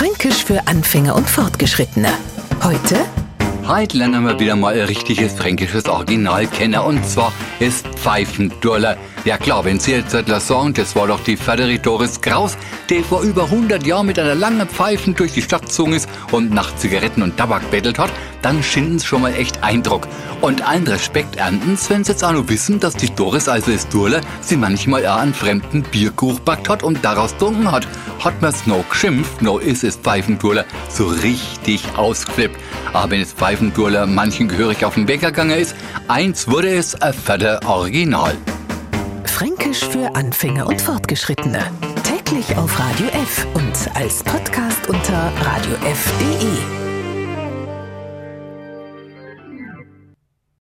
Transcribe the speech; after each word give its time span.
Fränkisch 0.00 0.46
für 0.46 0.66
Anfänger 0.66 1.14
und 1.14 1.28
Fortgeschrittene. 1.28 2.08
Heute 2.62 2.96
Heute 3.66 3.98
lernen 3.98 4.24
wir 4.24 4.40
wieder 4.40 4.56
mal 4.56 4.72
ein 4.74 4.86
richtiges 4.86 5.34
fränkisches 5.34 5.86
Original 5.86 6.46
kennen. 6.46 6.80
Und 6.80 7.06
zwar 7.06 7.32
ist 7.60 7.86
Pfeifendurler. 7.86 8.96
Ja 9.24 9.36
klar, 9.36 9.64
wenn 9.64 9.78
Sie 9.78 9.92
jetzt 9.92 10.14
etwas 10.14 10.48
sagen, 10.48 10.72
das 10.72 10.96
war 10.96 11.06
doch 11.06 11.22
die 11.22 11.36
Frederik 11.36 11.82
Doris 11.82 12.20
Kraus, 12.20 12.56
die 12.88 13.02
vor 13.02 13.20
über 13.20 13.44
100 13.44 13.86
Jahren 13.86 14.06
mit 14.06 14.18
einer 14.18 14.34
langen 14.34 14.66
Pfeifen 14.66 15.14
durch 15.14 15.32
die 15.32 15.42
Stadt 15.42 15.66
gezogen 15.66 15.92
ist 15.92 16.08
und 16.32 16.52
nach 16.52 16.74
Zigaretten 16.76 17.22
und 17.22 17.36
Tabak 17.36 17.70
bettelt 17.70 17.98
hat, 17.98 18.10
dann 18.40 18.62
schinden 18.62 18.98
Sie 18.98 19.06
schon 19.06 19.20
mal 19.20 19.34
echt 19.34 19.62
Eindruck. 19.62 20.08
Und 20.40 20.66
allen 20.66 20.86
Respekt 20.86 21.36
ernten 21.36 21.78
wenn 21.88 22.04
Sie 22.04 22.12
jetzt 22.12 22.24
auch 22.24 22.32
noch 22.32 22.48
wissen, 22.48 22.80
dass 22.80 22.96
die 22.96 23.14
Doris, 23.14 23.48
also 23.48 23.70
ist 23.70 23.92
Durler, 23.92 24.22
sie 24.40 24.56
manchmal 24.56 25.06
auch 25.06 25.18
einen 25.18 25.34
fremden 25.34 25.82
Bierkuch 25.82 26.40
backt 26.40 26.68
hat 26.68 26.82
und 26.82 27.04
daraus 27.04 27.32
getrunken 27.32 27.70
hat. 27.70 27.86
Hat 28.20 28.42
man's 28.42 28.66
noch 28.66 28.86
geschimpft, 28.88 29.40
noch 29.40 29.58
ist 29.60 29.82
es 29.82 29.96
Pfeifendurler 29.96 30.66
so 30.90 31.06
richtig 31.06 31.82
ausgeflippt. 31.96 32.60
Aber 32.92 33.12
wenn 33.12 33.22
es 33.22 33.32
Pfeifendurler 33.32 34.06
manchen 34.06 34.46
gehörig 34.46 34.84
auf 34.84 34.94
den 34.94 35.08
Wecker 35.08 35.30
gegangen 35.30 35.58
ist, 35.58 35.74
eins 36.06 36.46
wurde 36.46 36.68
es 36.68 36.94
ein 37.00 37.14
fetter 37.14 37.60
Original. 37.66 38.36
Fränkisch 39.24 39.80
für 39.80 40.14
Anfänger 40.14 40.66
und 40.66 40.82
Fortgeschrittene. 40.82 41.70
Täglich 42.04 42.56
auf 42.58 42.78
Radio 42.78 43.06
F 43.06 43.46
und 43.54 43.96
als 43.96 44.22
Podcast 44.22 44.86
unter 44.88 45.32
radiof.de. 45.42 46.79